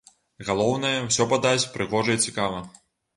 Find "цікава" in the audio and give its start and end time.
2.29-2.63